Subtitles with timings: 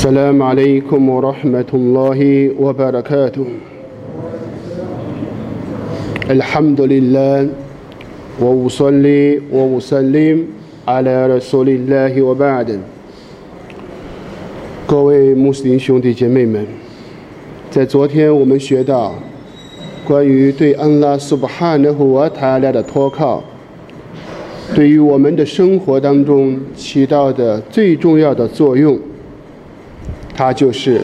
[0.00, 2.19] السلام عليكم ورحمة الله
[2.59, 3.45] وبركاته
[6.29, 7.49] الحمد لله
[8.39, 10.37] وأصلي وأسلم
[10.87, 12.79] على رسول الله وبعد
[14.87, 16.65] 各位穆斯林兄弟姐妹们，
[17.69, 19.15] 在昨天我们学到
[20.05, 23.43] 关于对安拉苏布哈纳胡瓦塔拉的托靠，
[24.75, 28.99] 对于我们的生活当中起到的最重要的作用。
[30.41, 30.99] 他就是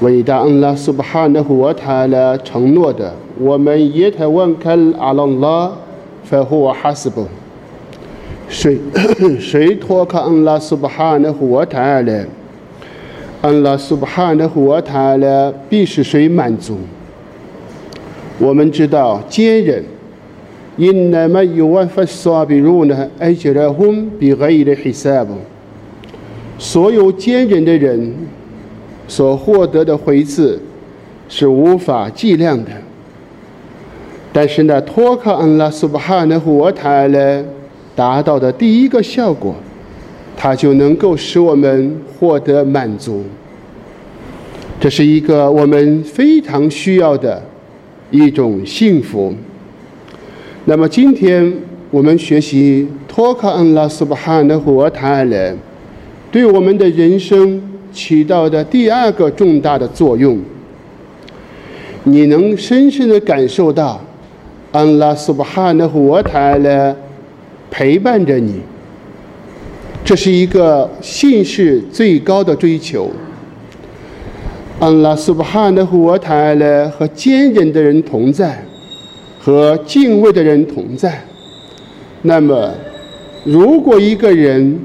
[0.00, 5.70] 伟大安拉苏巴哈纳胡瓦塔拉承诺的，我们耶特万卡阿朗拉
[6.24, 7.26] 法胡瓦哈斯布，
[8.48, 8.78] 谁
[9.38, 12.24] 谁托靠安拉苏巴哈纳胡瓦塔拉，
[13.42, 16.78] 安拉苏巴哈纳胡瓦塔拉必使谁满足。
[18.38, 19.84] 我们知道坚忍，
[20.78, 25.26] 因那么有万法萨比如呢，而且呢，hun 比格伊的 hisab，
[26.58, 28.14] 所有坚忍的人。
[29.08, 30.60] 所获得的回赐
[31.28, 32.70] 是无法计量的，
[34.32, 37.44] 但是呢，托靠安拉苏巴哈纳胡瓦塔勒
[37.94, 39.54] 达到的第一个效果，
[40.36, 43.24] 它就能够使我们获得满足。
[44.80, 47.42] 这是一个我们非常需要的
[48.10, 49.34] 一种幸福。
[50.64, 51.52] 那么，今天
[51.90, 55.56] 我们学习托卡安拉苏巴哈纳胡瓦塔勒，
[56.30, 57.62] 对我们的人生。
[57.96, 60.38] 起到的第二个重大的作用，
[62.04, 63.98] 你能深深的感受到
[64.70, 66.94] 安拉苏巴哈纳胡瓦塔勒
[67.70, 68.60] 陪伴着你，
[70.04, 73.10] 这是一个信士最高的追求。
[74.78, 78.62] 安拉苏巴哈纳胡瓦塔勒和坚忍的人同在，
[79.40, 81.24] 和敬畏的人同在。
[82.20, 82.70] 那么，
[83.44, 84.78] 如果一个人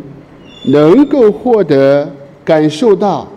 [0.67, 2.09] 能够获得，
[2.43, 3.27] 感受到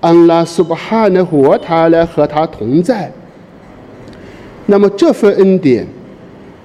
[0.00, 3.10] 安拉苏巴哈的活他来和他同在，
[4.66, 5.86] 那么这份恩典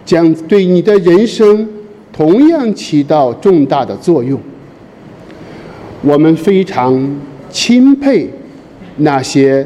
[0.06, 1.68] 将对你的人生
[2.12, 4.40] 同样起到重大的作用。
[6.02, 7.20] 我们非常
[7.50, 8.30] 钦佩
[8.98, 9.66] 那些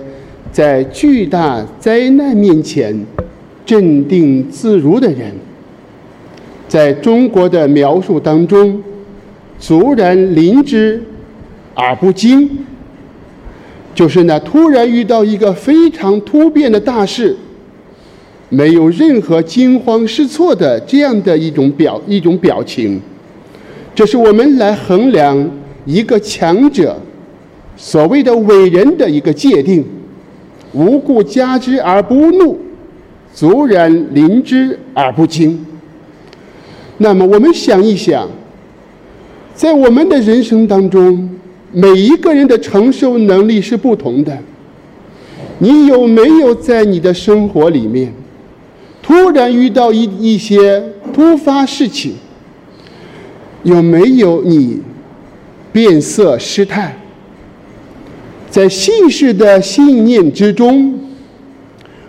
[0.51, 3.05] 在巨大灾难面前
[3.65, 5.31] 镇定自如的人。
[6.67, 8.81] 在中国的描述当中，
[9.59, 11.01] 卒然临之。
[11.73, 12.49] 而不惊，
[13.95, 17.35] 就是呢，突然遇到一个非常突变的大事，
[18.49, 22.99] 没有任何惊慌失措的这样的一种表一种表情，
[23.95, 25.49] 这是我们来衡量
[25.85, 26.99] 一个强者
[27.77, 29.83] 所谓的伟人的一个界定：
[30.73, 32.59] 无故加之而不怒，
[33.33, 35.65] 卒然临之而不惊。
[36.97, 38.27] 那么，我们想一想，
[39.55, 41.29] 在我们的人生当中。
[41.73, 44.37] 每一个人的承受能力是不同的。
[45.59, 48.13] 你有没有在你的生活里面，
[49.01, 50.83] 突然遇到一一些
[51.13, 52.13] 突发事情？
[53.63, 54.81] 有没有你
[55.71, 56.97] 变色失态？
[58.49, 60.99] 在信士的信念之中，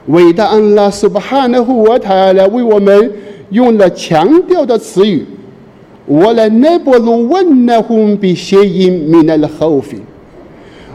[0.06, 3.12] 伟大安拉苏巴哈纳胡瓦塔来为我们
[3.50, 5.24] 用了强调的词语。
[6.04, 10.00] 我来那波路问那红比谐音米那了后 fin，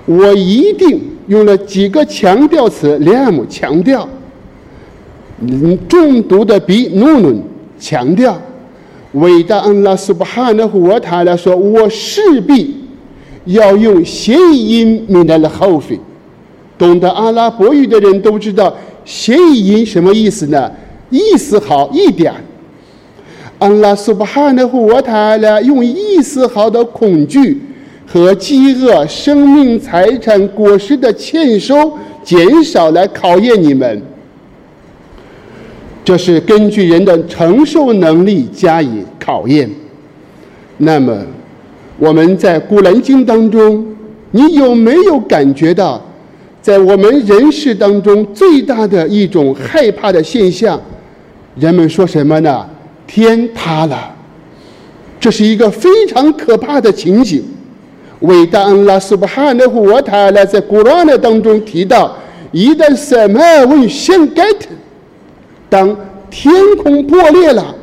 [0.05, 4.07] 我一定用了几个强调词，两么强调，
[5.39, 7.41] 嗯，中毒的比努努
[7.79, 8.37] 强调，
[9.13, 12.75] 伟大安拉苏巴哈纳胡瓦塔来说，我势必
[13.45, 15.97] 要用谐音米那了后悔
[16.77, 18.75] 懂得阿拉伯语的人都知道
[19.05, 20.69] 谐音什么意思呢？
[21.09, 22.33] 意思好一点。
[23.59, 27.59] 安拉苏巴哈纳胡瓦塔拉用一丝毫的恐惧
[28.05, 31.91] 和饥饿、生命、财产、果实的欠收
[32.23, 33.99] 减少来考验你们，
[36.05, 39.67] 这是根据人的承受能力加以考验。
[40.77, 41.17] 那么，
[41.97, 43.83] 我们在古兰经当中，
[44.29, 45.99] 你有没有感觉到，
[46.61, 50.79] 在我们人世当中最大的一种害怕的现象？
[51.55, 52.63] 人们说什么呢？
[53.07, 54.13] 天塌了，
[55.19, 57.43] 这是一个非常可怕的情景。
[58.19, 62.17] 伟大恩拉苏巴哈纳胡瓦塔拉在古兰的当中提到：
[62.51, 64.67] 一旦什么问掀盖特，
[65.69, 65.95] 当
[66.29, 67.75] 天空破裂了，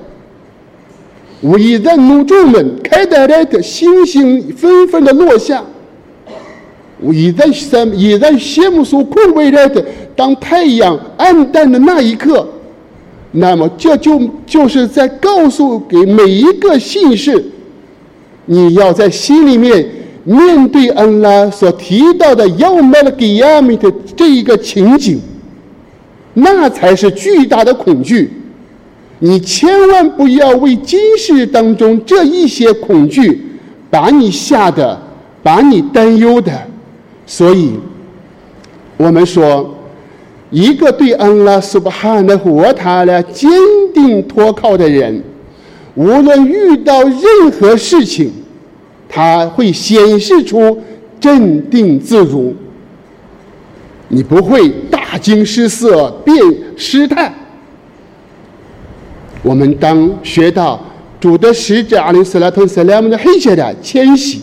[1.41, 5.63] 一旦怒众们开得来的星星纷纷的落下，
[7.01, 9.85] 一旦什一旦羡慕所困未来的，
[10.17, 12.49] 当太阳暗淡的那一刻。
[13.37, 17.45] 那么，这就就是在告诉给每一个信士，
[18.47, 19.85] 你要在心里面
[20.23, 25.21] 面对安拉所提到的要卖了给亚米的这一个情景，
[26.35, 28.31] 那才是巨大的恐惧。
[29.19, 33.45] 你千万不要为今世当中这一些恐惧
[33.91, 35.01] 把你吓得、
[35.43, 36.53] 把你担忧的。
[37.27, 37.73] 所以，
[38.97, 39.75] 我们说，
[40.55, 43.51] 一个对安拉苏巴汗的活他的坚
[43.93, 45.21] 定托靠的人，
[45.97, 48.33] 无论遇到任何事情。
[49.09, 50.81] 他会显示出
[51.21, 52.55] 镇定自如，
[54.09, 56.37] 你不会大惊失色、变
[56.77, 57.33] 失态。
[59.43, 60.81] 我们当学到
[61.21, 64.41] 主的使者阿里斯拉特·塞拉姆的黑切的迁徙，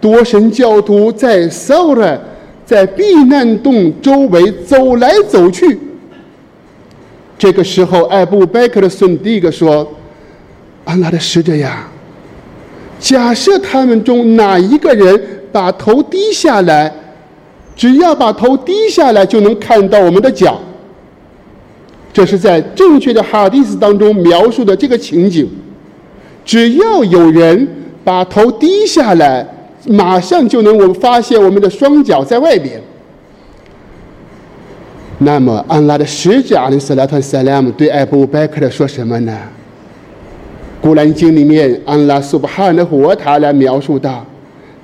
[0.00, 2.20] 多神教徒在扫尔
[2.68, 5.78] 在避难洞周围走来走去。
[7.38, 9.90] 这个时候，艾布·贝克的孙第一个说
[10.84, 11.88] ：“安拉的使者呀！”
[13.00, 15.18] 假设他们中哪一个人
[15.50, 16.92] 把头低下来，
[17.74, 20.60] 只要把头低下来就能看到我们的脚。
[22.12, 25.48] 这是在正确的哈迪斯当中描述的这个情景。
[26.44, 27.66] 只要有人
[28.04, 29.46] 把头低下来，
[29.86, 32.80] 马上就能我们发现我们的双脚在外边。
[35.18, 39.36] 那么安拉的使者阿里斯拉特·萨拉姆对艾布·拜克的说什么呢？
[40.80, 44.24] 古兰经里面，安拉苏巴哈的活塔来描述到，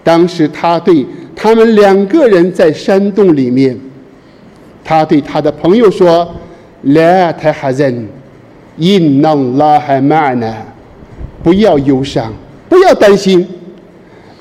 [0.02, 1.06] 当时他对
[1.36, 3.78] 他们两个人在山洞里面，
[4.82, 6.28] 他对他的朋友说
[6.82, 8.08] ：“来，太哈人，
[8.76, 10.52] 因能拉海玛呢，
[11.44, 12.32] 不要忧伤，
[12.68, 13.46] 不要担心，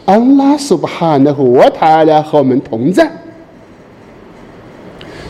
[0.05, 3.09] 安拉苏巴哈的活塔来和我们同在。”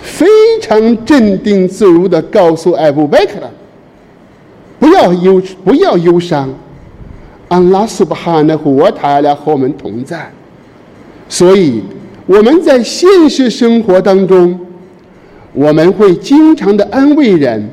[0.01, 0.27] 非
[0.61, 3.49] 常镇定自如的告诉艾布贝克了。
[4.79, 6.53] 不要忧，不要忧伤，
[7.47, 10.29] 安拉苏巴哈的活塔来和我们同在。
[11.29, 11.81] 所以
[12.25, 14.59] 我们在现实生活当中，
[15.53, 17.69] 我们会经常的安慰人，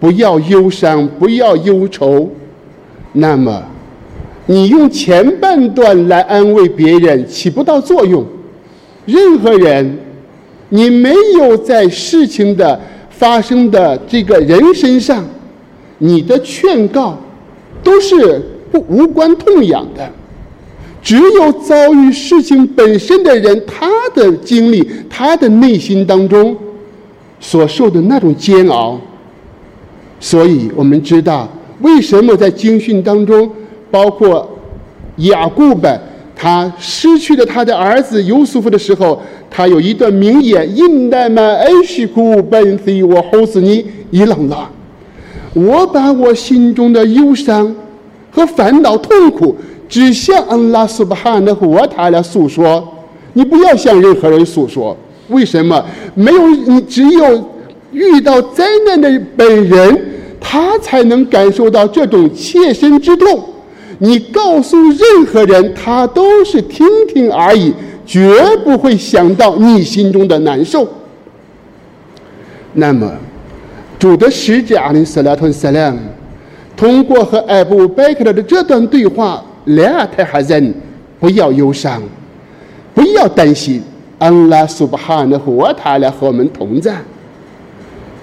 [0.00, 2.28] 不要忧伤，不要忧愁。
[3.12, 3.62] 那么，
[4.50, 8.26] 你用前半段来安慰别人起不到作用。
[9.06, 9.96] 任何人，
[10.70, 12.80] 你没有在事情的
[13.10, 15.24] 发生的这个人身上。
[15.98, 17.16] 你的劝告
[17.80, 18.42] 都是
[18.72, 20.10] 不无关痛痒的，
[21.00, 26.56] 只有遭遇事情本身的人，他的经历，他的内心当中
[27.38, 28.98] 所受的那种煎熬。
[30.18, 31.48] 所以我们知道，
[31.82, 33.48] 为什么在经训当中，
[33.90, 34.48] 包括
[35.16, 36.00] 雅各本，
[36.34, 39.20] 他失去了他的儿子尤素夫的时候，
[39.50, 44.68] 他有一段名言：“印代曼恩西库本西我吼死你伊朗拉。”
[45.52, 47.74] 我把我心中的忧伤
[48.30, 49.56] 和烦恼、痛苦
[49.88, 52.86] 只向安拉苏巴哈的和他来诉说。
[53.32, 54.96] 你不要向任何人诉说，
[55.28, 55.84] 为什么？
[56.14, 57.50] 没有你，只有
[57.92, 60.00] 遇到灾难的本人，
[60.40, 63.42] 他才能感受到这种切身之痛。
[64.00, 67.72] 你告诉任何人，他都是听听而已，
[68.04, 70.86] 绝不会想到你心中的难受。
[72.74, 73.10] 那么。
[73.98, 75.98] 主的使者阿里斯拉特萨拉姆
[76.74, 80.72] 通过和艾布贝克的这段对话，两太哈人
[81.18, 82.02] 不要忧伤，
[82.94, 83.82] 不要担心，
[84.18, 86.96] 安拉苏巴哈的和他来和我们同在。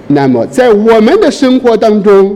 [0.07, 2.35] 那么，在我们的生活当中，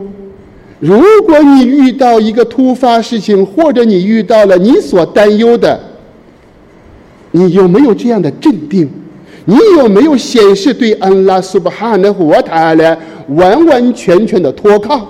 [0.82, 5.78] 如果你遇到一个突发事情，或者你遇到了你所担忧的，
[7.30, 8.90] 你有没有这样的镇定？
[9.44, 12.98] 你有没有显示对安拉苏巴哈的和他来？
[13.28, 15.08] 完完全全的托靠，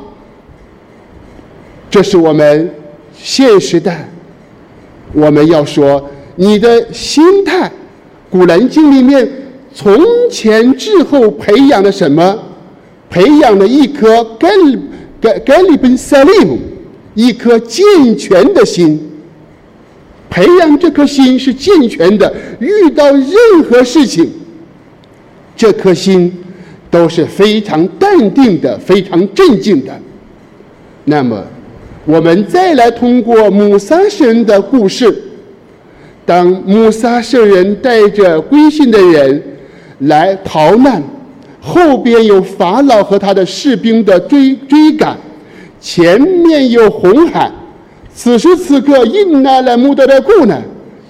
[1.89, 2.71] 这是我们
[3.17, 3.91] 现实的。
[5.15, 7.67] 我们要说，你的心态，
[8.29, 9.27] 《古兰经》里面
[9.73, 9.99] 从
[10.31, 12.39] 前至后培养了什么？
[13.09, 14.92] 培养了一颗根
[15.23, 16.59] 盖盖里本萨利姆，
[17.15, 17.85] 一颗健
[18.19, 19.01] 全的心。
[20.29, 24.31] 培养这颗心是健全的，遇到任何事情，
[25.57, 26.31] 这颗心。
[26.91, 29.99] 都是非常淡定的，非常镇静的。
[31.07, 31.43] 那么，
[32.05, 35.11] 我们再来通过穆萨圣人的故事，
[36.27, 39.43] 当穆萨圣人带着归信的人
[40.01, 41.03] 来逃难，
[41.65, 45.17] 后边有法老和他的士兵的追追赶，
[45.81, 47.49] 前面有红海。
[48.13, 50.61] 此时此刻，应纳莱穆德勒固呢？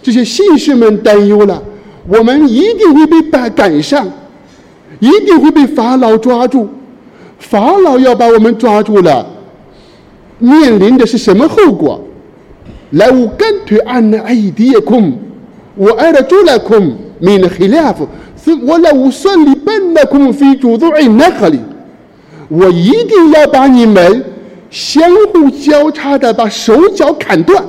[0.02, 1.62] 这些信士们担忧了，
[2.06, 4.06] 我们一定会被赶赶上，
[5.00, 6.68] 一定会被法老抓住。
[7.38, 9.26] 法老要把我们抓住了，
[10.38, 12.00] 面临的是什么后果？
[13.38, 13.48] 干
[14.50, 15.12] 迪也空，
[15.76, 15.88] 我
[16.58, 16.96] 空，
[17.48, 18.06] 黑夫。
[19.11, 21.59] صلبنكم في جذوع النخل
[22.49, 24.23] 我一定要把你们
[24.69, 27.63] 相互交叉的把手脚砍断。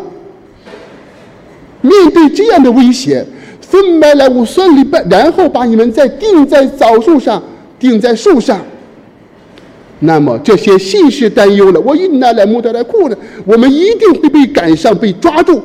[1.81, 3.25] 面对这样的威胁，
[3.61, 7.43] 分麦来我算礼拜，然后把你们再钉在枣树上，
[7.79, 8.61] 钉在树上。
[10.01, 15.61] 那么这些信士担忧了，我一拿来木头来库呢，我们一定会被赶上，被抓住。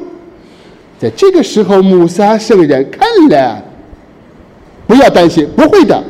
[0.99, 3.63] 在这个时候，穆萨圣人看了，
[4.88, 6.02] 不要担心，不会的。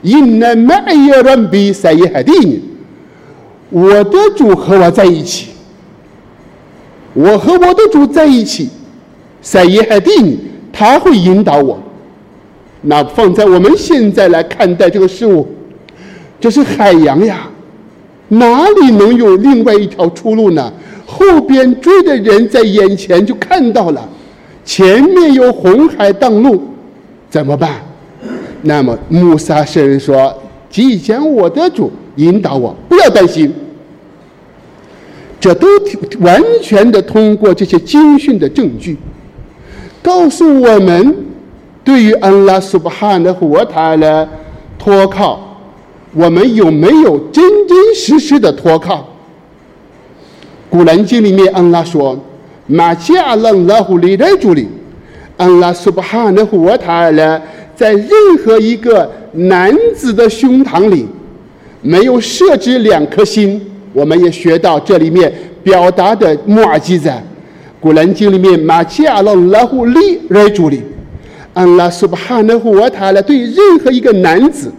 [0.00, 2.60] 因那麦耶人比赛耶海蒂，
[3.70, 5.50] 我的主和我在一起，
[7.14, 8.68] 我和我的主在一起，
[9.40, 10.38] 赛耶海蒂，
[10.72, 11.80] 他会引导我。
[12.80, 15.46] 那放在我们现在来看待这个事物。
[16.40, 17.48] 这是海洋呀，
[18.26, 20.72] 哪里能有另外一条出路呢？
[21.06, 24.08] 后边追的人在眼前就看到了，
[24.64, 26.60] 前面有红海挡路，
[27.32, 27.80] 怎么办？
[28.60, 30.32] 那么穆萨圣人说
[30.68, 33.50] ：“即将我的主引导我，不要担心。”
[35.40, 35.66] 这都
[36.20, 38.98] 完全的通过这些经训的证据，
[40.02, 41.16] 告诉我们，
[41.82, 44.28] 对于安拉苏巴哈的活塔的
[44.78, 45.40] 托靠。
[46.12, 49.08] 我们有没有真真实实的托靠？
[50.68, 52.18] 古兰经里面，安拉说
[52.68, 54.68] ：“马加朗拉胡里来主里，
[55.42, 57.42] 安拉苏巴哈的活塔尔呢，
[57.74, 58.08] 在任
[58.44, 61.04] 何一个男子的胸膛里，
[61.80, 63.60] 没有设置两颗心。”
[63.92, 65.30] 我们也学到这里面
[65.64, 67.20] 表达的木尔基在
[67.80, 70.80] 古兰经里面，马加朗拉胡里来主里，
[71.52, 74.72] 安拉苏巴哈的活塔了，对任何一个男子。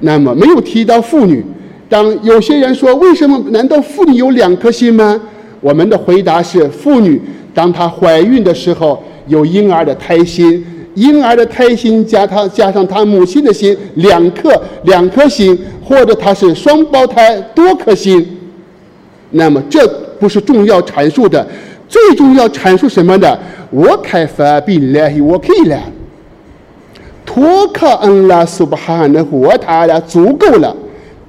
[0.00, 1.42] 那么没有提到妇女。
[1.88, 3.42] 当有些人说：“为什么？
[3.48, 5.18] 难道妇女有两颗心吗？”
[5.62, 7.18] 我们的回答是：妇女
[7.54, 10.64] 当她怀孕的时候，有婴儿的胎心，
[10.94, 14.50] 婴儿的胎心加他加上他母亲的心，两颗
[14.84, 18.38] 两颗心，或者他是双胞胎多颗心。
[19.30, 19.86] 那么这
[20.20, 21.46] 不是重要阐述的，
[21.88, 23.38] 最重要阐述什么的？
[23.70, 25.84] 我开发比来，我可以来。
[27.24, 30.76] 托靠安拉苏巴哈的活塔了，足够了，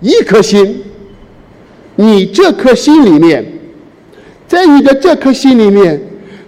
[0.01, 0.83] 一颗心。
[1.95, 3.45] 你这颗心里面，
[4.47, 6.01] 在你的这颗心里面，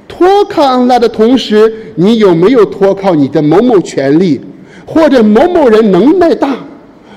[0.07, 4.39] 托靠安拉的同时，你有没有托靠你的某某权利，
[4.85, 6.55] 或者某某人能耐大，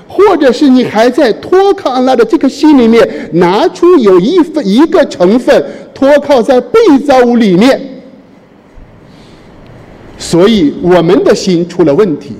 [0.07, 7.79] 或者是你还在托靠安拉的这颗心里面，拿出有一份一个成分托靠在被造物里面？
[10.17, 12.35] 所以，我们的心出了问题。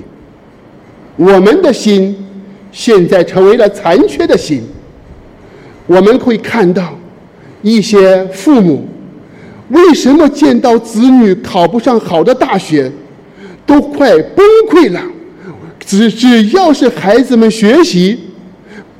[1.16, 2.16] 我们的心
[2.72, 4.64] 现在成为了残缺的心。
[5.88, 6.94] 我们会看到
[7.62, 8.86] 一些父母
[9.70, 12.92] 为什么见到子女考不上好的大学，
[13.66, 15.02] 都快崩溃了。
[15.80, 18.20] 只只要是孩子们学习，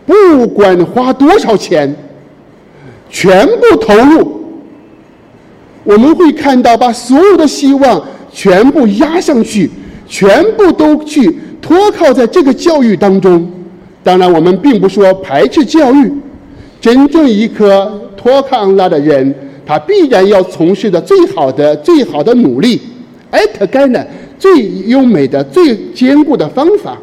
[0.06, 1.96] 不管花多少钱，
[3.10, 4.42] 全部投入。
[5.84, 8.02] 我们会看到把所有的希望。
[8.32, 9.68] 全部压上去，
[10.08, 13.52] 全部都去托靠在这个教育当中。
[14.04, 16.14] 当然，我们并不说排斥教育。
[16.80, 19.34] 真正一颗托靠安拉的人，
[19.70, 22.82] 他必然要从事的最好的、最好的努力，
[23.30, 24.04] 艾特干的
[24.40, 26.98] 最优美的、最坚固的方法。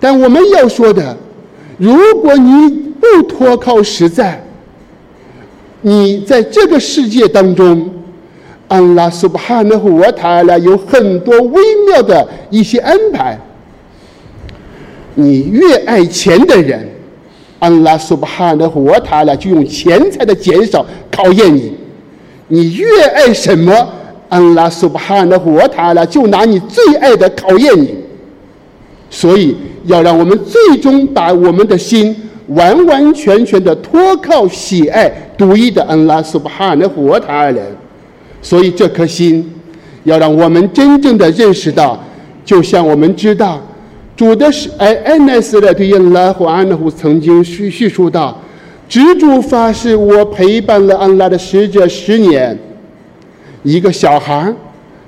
[0.00, 1.16] 但我们要说的，
[1.78, 2.68] 如果你
[3.00, 4.44] 不托靠实在，
[5.82, 7.88] 你在这个世界当中。
[8.66, 13.38] 安拉苏巴哈纳胡瓦塔拉有很多微妙的一些安排。
[15.14, 16.88] 你越爱钱的人，
[17.60, 21.70] 安拉苏巴哈纳胡瓦塔拉就用钱财的减少考验你；
[22.48, 23.72] 你越爱什么，
[24.28, 27.94] 安拉苏巴哈的活塔拉就拿你最爱的考验你。
[29.10, 32.14] 所以，要让我们最终把我们的心
[32.48, 35.08] 完完全全的托靠喜爱
[35.38, 37.58] 独一的安拉苏巴哈的活塔拉。
[38.42, 39.50] 所以这颗心，
[40.02, 42.02] 要让我们真正的认识到，
[42.44, 43.60] 就像我们知道，
[44.16, 48.38] 主的是哎艾奈斯的对安拉和安拉曾经叙叙述到，
[48.88, 52.56] 执主发誓，我陪伴了安拉的使者十年，
[53.62, 54.52] 一个小孩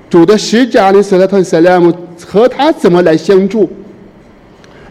[0.09, 1.93] 主的使者阿里斯拉特塞拉姆
[2.25, 3.69] 和他怎么来相助？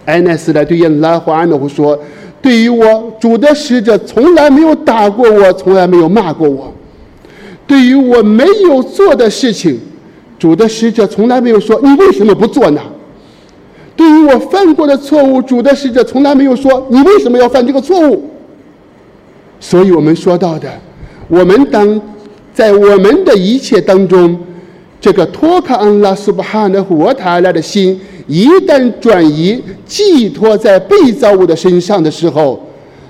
[0.05, 1.99] 艾奈斯来对安拉和安拉胡说，
[2.41, 6.73] 对于我主的使者从来没有打过我，从来没有骂过我。
[7.67, 9.79] 对于我没有做的事情，
[10.39, 12.81] 主的使者从来没有说你为什么不做呢？
[13.97, 18.31] 对于我犯过的错误，主的使者从来没有说你为什么要犯这个错误。
[19.59, 20.71] 所以我们说到的，
[21.29, 22.01] 我们当
[22.55, 24.39] 在我们的一切当中，
[25.01, 32.67] 这个托卡安拉苏巴哈纳胡塔拉的心一旦转移寄托在被造物的身上的时候，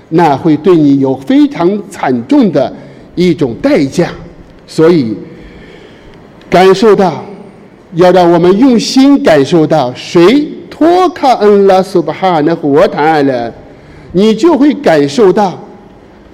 [0.09, 2.73] 那会对你有非常惨重的
[3.15, 4.09] 一种代价。
[4.65, 5.15] 所以，
[6.49, 7.23] 感受到，
[7.93, 13.51] 要让我们用心感受到，谁托卡恩拉苏巴哈纳胡塔拉，
[14.11, 15.57] 你就会感受到。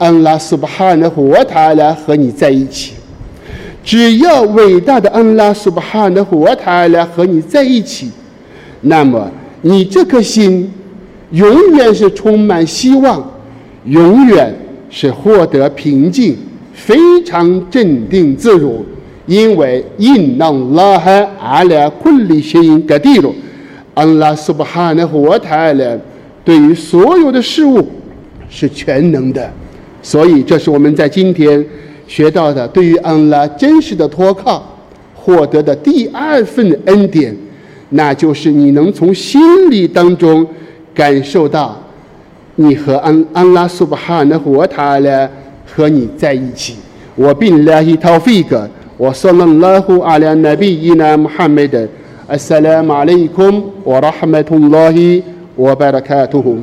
[0.04, 2.92] 安拉苏巴哈纳胡瓦塔拉和你在一起，
[3.86, 8.12] 只要伟大的安拉苏巴哈纳胡瓦塔拉和你在一起，
[8.82, 9.32] 那么
[9.62, 10.70] 你这颗心
[11.32, 13.26] 永远是充满希望，
[13.86, 14.54] 永远
[14.90, 16.36] 是获得平静，
[16.74, 18.86] 非常镇定自如。
[19.26, 23.34] 因为因让拉哈阿拉昆里谐音格地罗，
[23.94, 25.98] 安拉苏巴哈纳胡瓦塔拉
[26.44, 27.88] 对于所有的事物
[28.50, 29.50] 是全能的。
[30.04, 31.66] 所以，这是我们在今天
[32.06, 34.62] 学到的对于安拉真实的托靠
[35.16, 37.34] 获得的第二份恩典，
[37.90, 40.46] 那就是你能从心里当中
[40.94, 41.82] 感受到
[42.56, 45.30] 你和安安拉苏巴哈纳和他呢
[45.66, 46.76] 和你在一起。
[47.16, 51.88] 我并拉希陶费格，我说了拉胡阿拉那比伊那穆罕默德，
[52.28, 55.24] 阿萨拉马里库姆，我拉哈麦图拉希，
[55.56, 56.58] 我拜了卡图。